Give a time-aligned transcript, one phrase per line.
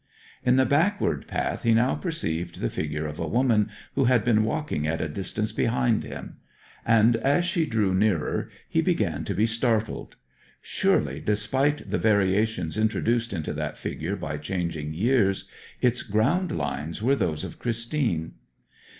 [0.43, 4.43] In the backward path he now perceived the figure of a woman, who had been
[4.43, 6.37] walking at a distance behind him;
[6.83, 10.15] and as she drew nearer he began to be startled.
[10.59, 15.47] Surely, despite the variations introduced into that figure by changing years,
[15.81, 18.33] its ground lines were those of Christine?